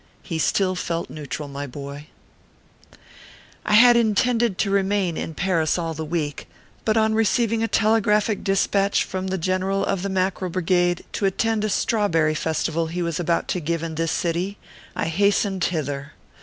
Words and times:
He 0.23 0.39
still 0.39 0.73
felt 0.73 1.11
neutral, 1.11 1.47
my 1.47 1.67
boy 1.67 2.07
I 3.63 3.73
had 3.75 3.95
intended 3.95 4.57
to 4.57 4.71
remain 4.71 5.15
in 5.15 5.35
Paris 5.35 5.77
all 5.77 5.93
the 5.93 6.03
week; 6.03 6.47
but 6.85 6.97
on 6.97 7.13
receiving 7.13 7.61
a 7.61 7.67
telegraphic 7.67 8.43
dispatch 8.43 9.03
from 9.03 9.27
the 9.27 9.37
Gen 9.37 9.61
eral 9.61 9.83
of 9.83 10.01
the 10.01 10.09
Mackerel 10.09 10.49
Brigade 10.49 11.05
to 11.13 11.25
attend 11.27 11.63
a 11.63 11.69
Strawberry 11.69 12.33
Festival 12.33 12.87
he 12.87 13.03
was 13.03 13.19
about 13.19 13.47
to 13.49 13.59
give 13.59 13.83
in 13.83 13.93
this 13.93 14.11
city, 14.11 14.57
I 14.95 15.05
hastened 15.05 15.65
hither. 15.65 16.13